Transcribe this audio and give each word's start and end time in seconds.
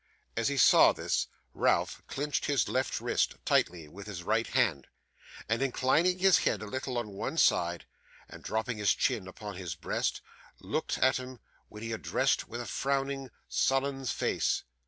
As 0.35 0.47
he 0.47 0.57
said 0.57 0.93
this, 0.95 1.27
Ralph 1.53 2.01
clenched 2.07 2.47
his 2.47 2.67
left 2.67 2.99
wrist 3.01 3.35
tightly 3.45 3.87
with 3.87 4.07
his 4.07 4.23
right 4.23 4.47
hand, 4.47 4.87
and 5.47 5.61
inclining 5.61 6.17
his 6.17 6.39
head 6.39 6.63
a 6.63 6.65
little 6.65 6.97
on 6.97 7.09
one 7.09 7.37
side 7.37 7.85
and 8.27 8.43
dropping 8.43 8.79
his 8.79 8.95
chin 8.95 9.27
upon 9.27 9.57
his 9.57 9.75
breast, 9.75 10.21
looked 10.59 10.97
at 10.97 11.17
him 11.17 11.39
whom 11.69 11.81
he 11.83 11.91
addressed 11.91 12.47
with 12.47 12.61
a 12.61 12.65
frowning, 12.65 13.29
sullen 13.47 14.03
face. 14.05 14.63